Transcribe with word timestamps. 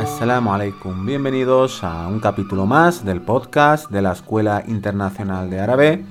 Assalamu 0.00 0.52
alaikum, 0.52 1.06
bienvenidos 1.06 1.82
a 1.82 2.06
un 2.06 2.20
capítulo 2.20 2.66
más 2.66 3.02
del 3.04 3.22
podcast 3.22 3.90
de 3.90 4.02
la 4.02 4.12
Escuela 4.12 4.62
Internacional 4.66 5.48
de 5.48 5.60
Árabe. 5.60 6.04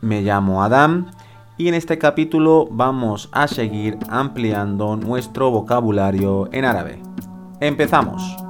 Me 0.00 0.22
llamo 0.22 0.62
Adam 0.62 1.10
y 1.58 1.68
en 1.68 1.74
este 1.74 1.98
capítulo 1.98 2.66
vamos 2.70 3.28
a 3.32 3.48
seguir 3.48 3.98
ampliando 4.08 4.96
nuestro 4.96 5.50
vocabulario 5.50 6.48
en 6.52 6.64
árabe. 6.64 7.02
Empezamos. 7.60 8.45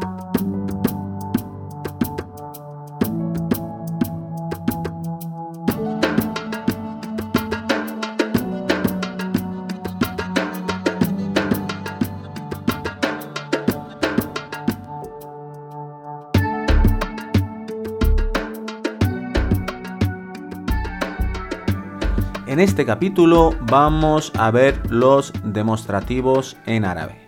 En 22.56 22.60
este 22.60 22.86
capítulo 22.86 23.54
vamos 23.70 24.32
a 24.34 24.50
ver 24.50 24.90
los 24.90 25.30
demostrativos 25.44 26.56
en 26.64 26.86
árabe. 26.86 27.18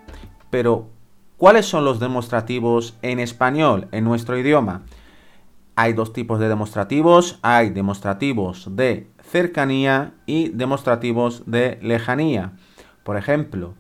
Pero, 0.49 0.89
¿cuáles 1.37 1.67
son 1.67 1.85
los 1.85 2.01
demostrativos 2.01 2.97
en 3.03 3.19
español, 3.19 3.89
en 3.93 4.05
nuestro 4.05 4.39
idioma? 4.39 4.85
Hay 5.77 5.93
dos 5.93 6.15
tipos 6.15 6.41
de 6.41 6.49
demostrativos. 6.49 7.41
Hay 7.43 7.69
demostrativos 7.69 8.75
de 8.75 9.11
cercanía 9.23 10.15
y 10.25 10.49
demostrativos 10.49 11.43
de 11.45 11.79
lejanía. 11.83 12.53
Por 13.05 13.19
ejemplo, 13.19 13.75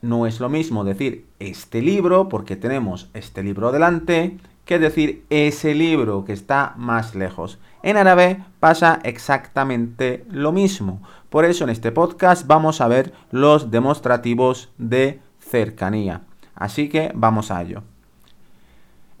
no 0.00 0.26
es 0.26 0.40
lo 0.40 0.48
mismo 0.48 0.82
decir 0.82 1.26
este 1.40 1.82
libro 1.82 2.30
porque 2.30 2.56
tenemos 2.56 3.10
este 3.12 3.42
libro 3.42 3.70
delante 3.70 4.38
que 4.66 4.78
decir 4.80 5.24
ese 5.30 5.74
libro 5.74 6.24
que 6.24 6.32
está 6.32 6.74
más 6.76 7.14
lejos. 7.14 7.58
En 7.82 7.96
árabe 7.96 8.44
pasa 8.58 8.98
exactamente 9.04 10.26
lo 10.28 10.50
mismo. 10.50 11.00
Por 11.30 11.44
eso 11.44 11.64
en 11.64 11.70
este 11.70 11.92
podcast 11.92 12.46
vamos 12.46 12.80
a 12.80 12.88
ver 12.88 13.14
los 13.30 13.70
demostrativos 13.70 14.72
de 14.76 15.20
cercanía. 15.38 16.22
Así 16.56 16.88
que 16.88 17.12
vamos 17.14 17.52
a 17.52 17.62
ello. 17.62 17.84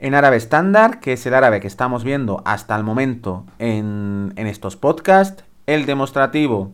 En 0.00 0.14
árabe 0.14 0.36
estándar, 0.36 0.98
que 0.98 1.12
es 1.12 1.24
el 1.26 1.34
árabe 1.34 1.60
que 1.60 1.68
estamos 1.68 2.02
viendo 2.02 2.42
hasta 2.44 2.74
el 2.74 2.82
momento 2.82 3.46
en, 3.60 4.34
estos 4.36 4.76
podcasts, 4.76 5.44
el 5.66 5.86
demostrativo 5.86 6.72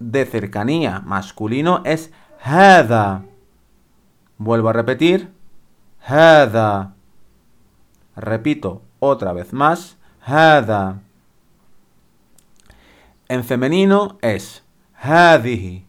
de 0.00 0.26
cercanía 0.26 1.00
masculino 1.06 1.82
es 1.84 2.12
hada. 2.42 3.22
Vuelvo 4.38 4.70
a 4.70 4.72
repetir, 4.72 5.30
hada. 6.04 6.95
Repito 8.16 8.82
otra 8.98 9.32
vez 9.32 9.52
más, 9.52 9.98
hada. 10.24 11.02
En 13.28 13.44
femenino 13.44 14.18
es 14.22 14.64
hadihi. 14.94 15.84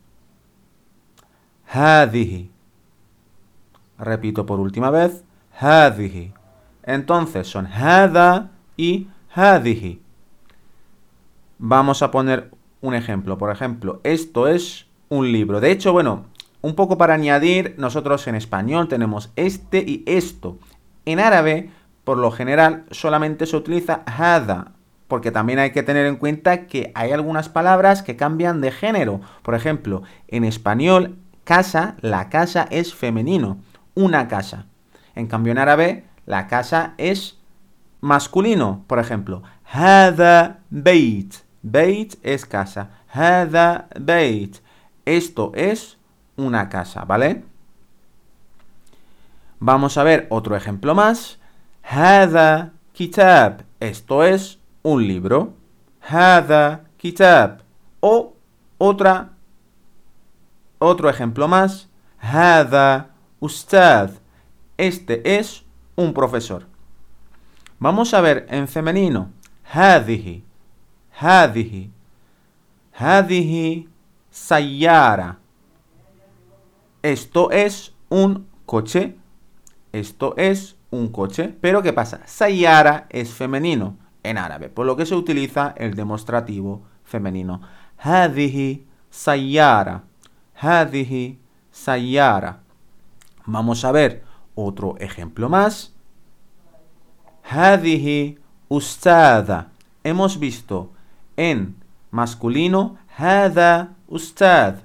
Hadihi. 1.70 2.52
Repito 3.98 4.46
por 4.46 4.60
última 4.60 4.90
vez, 4.92 5.24
hadihi. 5.60 6.34
Entonces 6.84 7.48
son 7.48 7.68
hada 7.68 8.52
y 8.76 9.08
hadihi. 9.34 10.02
Vamos 11.60 12.02
a 12.02 12.12
poner 12.12 12.52
un 12.82 12.94
ejemplo. 12.94 13.38
Por 13.38 13.52
ejemplo, 13.52 14.02
esto 14.04 14.48
es 14.48 14.88
un 15.10 15.32
libro. 15.32 15.60
De 15.60 15.72
hecho, 15.72 15.94
bueno, 15.94 16.26
un 16.62 16.76
poco 16.76 16.98
para 16.98 17.14
añadir, 17.14 17.76
nosotros 17.78 18.28
en 18.28 18.36
español 18.36 18.88
tenemos 18.88 19.32
este 19.36 19.80
y 19.80 20.04
esto. 20.06 20.58
En 21.06 21.20
árabe 21.20 21.72
por 22.08 22.20
lo 22.20 22.32
general 22.32 22.86
solamente 22.90 23.46
se 23.46 23.58
utiliza 23.58 24.04
hada, 24.06 24.72
porque 25.10 25.30
también 25.30 25.60
hay 25.60 25.72
que 25.72 25.84
tener 25.84 26.06
en 26.06 26.16
cuenta 26.16 26.66
que 26.66 26.94
hay 26.96 27.12
algunas 27.12 27.50
palabras 27.50 28.02
que 28.02 28.16
cambian 28.16 28.62
de 28.62 28.72
género. 28.72 29.20
Por 29.42 29.56
ejemplo, 29.56 30.04
en 30.30 30.46
español, 30.46 31.18
casa, 31.44 31.98
la 32.00 32.30
casa 32.30 32.66
es 32.72 32.94
femenino, 32.94 33.58
una 33.94 34.30
casa. 34.30 34.68
En 35.16 35.28
cambio, 35.28 35.52
en 35.52 35.58
árabe, 35.58 36.06
la 36.26 36.48
casa 36.48 36.94
es 36.98 37.40
masculino. 38.00 38.86
Por 38.88 39.00
ejemplo, 39.00 39.44
hada 39.70 40.62
beit. 40.70 41.36
Beit 41.62 42.16
es 42.24 42.46
casa. 42.46 42.92
Hada 43.12 43.90
beit. 44.00 44.60
Esto 45.04 45.52
es 45.56 45.98
una 46.38 46.70
casa, 46.70 47.04
¿vale? 47.04 47.44
Vamos 49.60 49.98
a 49.98 50.04
ver 50.04 50.28
otro 50.30 50.56
ejemplo 50.56 50.96
más. 50.96 51.37
Hada 51.90 52.74
kitab. 52.92 53.64
Esto 53.80 54.22
es 54.22 54.60
un 54.84 55.08
libro. 55.08 55.54
Hada 56.02 56.84
kitab. 56.98 57.62
O 58.02 58.34
otra, 58.78 59.30
otro 60.80 61.10
ejemplo 61.10 61.48
más. 61.48 61.88
Hada 62.20 63.12
ustad. 63.40 64.12
Este 64.76 65.38
es 65.40 65.64
un 65.96 66.14
profesor. 66.14 66.66
Vamos 67.80 68.14
a 68.14 68.20
ver 68.20 68.46
en 68.50 68.68
femenino. 68.68 69.32
Hadihi. 69.72 70.44
Hadihi. 71.18 71.90
Hadihi 72.94 73.90
sayara. 74.30 75.40
Esto 77.02 77.50
es 77.52 77.94
un 78.10 78.46
coche. 78.66 79.16
Esto 79.94 80.36
es 80.36 80.77
un 80.92 81.10
coche. 81.10 81.56
Pero 81.62 81.82
¿qué 81.82 81.94
pasa? 81.94 82.22
Sayara 82.26 83.08
es 83.10 83.32
femenino 83.34 83.98
en 84.24 84.38
árabe, 84.38 84.70
por 84.70 84.86
lo 84.86 84.96
que 84.96 85.06
se 85.06 85.16
utiliza 85.16 85.74
el 85.78 85.96
demostrativo 85.96 86.84
femenino. 87.04 87.62
Hadihi 87.98 88.86
sayara. 89.10 90.04
Hadihi 90.56 91.40
sayara. 91.72 92.62
Vamos 93.46 93.86
a 93.86 93.92
ver 93.92 94.24
otro 94.56 94.96
ejemplo 95.00 95.50
más. 95.50 95.94
Hadihi 97.44 98.38
ustada. 98.68 99.72
Hemos 100.04 100.40
visto 100.40 100.92
en 101.38 101.76
masculino 102.12 102.98
hada 103.18 103.96
ustad. 104.08 104.76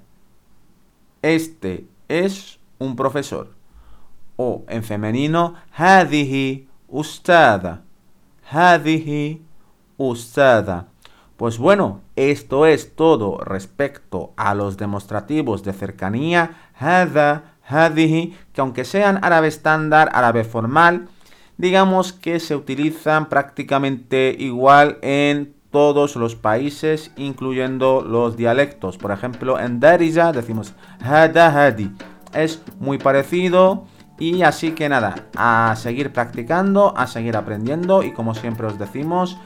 Este 1.22 1.86
es 2.08 2.58
un 2.78 2.96
profesor 2.96 3.54
o 4.36 4.64
en 4.68 4.82
femenino 4.82 5.54
hadihi 5.76 6.68
ustada. 6.88 7.82
Hadihi 8.50 9.42
ustada. 9.96 10.88
Pues 11.36 11.58
bueno, 11.58 12.02
esto 12.14 12.66
es 12.66 12.94
todo 12.94 13.38
respecto 13.38 14.32
a 14.36 14.54
los 14.54 14.76
demostrativos 14.76 15.64
de 15.64 15.72
cercanía 15.72 16.70
hada, 16.78 17.54
hadihi, 17.66 18.36
que 18.52 18.60
aunque 18.60 18.84
sean 18.84 19.18
árabe 19.24 19.48
estándar, 19.48 20.10
árabe 20.12 20.44
formal, 20.44 21.08
digamos 21.56 22.12
que 22.12 22.38
se 22.38 22.54
utilizan 22.54 23.28
prácticamente 23.28 24.36
igual 24.38 24.98
en 25.02 25.54
todos 25.70 26.16
los 26.16 26.36
países, 26.36 27.10
incluyendo 27.16 28.02
los 28.02 28.36
dialectos. 28.36 28.98
Por 28.98 29.10
ejemplo, 29.10 29.58
en 29.58 29.80
Darija 29.80 30.32
decimos 30.32 30.74
hada 31.00 31.48
hadi. 31.66 31.90
Es 32.34 32.62
muy 32.78 32.98
parecido 32.98 33.86
y 34.22 34.44
así 34.44 34.70
que 34.70 34.88
nada, 34.88 35.16
a 35.36 35.74
seguir 35.76 36.12
practicando, 36.12 36.96
a 36.96 37.08
seguir 37.08 37.36
aprendiendo 37.36 38.04
y 38.04 38.12
como 38.12 38.36
siempre 38.36 38.68
os 38.68 38.78
decimos, 38.78 39.36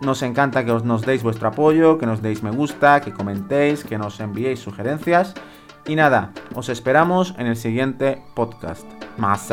nos 0.00 0.22
encanta 0.22 0.64
que 0.64 0.70
os 0.70 0.84
nos 0.84 1.02
deis 1.02 1.24
vuestro 1.24 1.48
apoyo, 1.48 1.98
que 1.98 2.06
nos 2.06 2.22
deis 2.22 2.44
me 2.44 2.52
gusta, 2.52 3.00
que 3.00 3.12
comentéis, 3.12 3.82
que 3.82 3.98
nos 3.98 4.20
enviéis 4.20 4.60
sugerencias. 4.60 5.34
Y 5.88 5.96
nada, 5.96 6.30
os 6.54 6.68
esperamos 6.68 7.34
en 7.36 7.48
el 7.48 7.56
siguiente 7.56 8.22
podcast. 8.36 8.86
¡Más! 9.16 9.50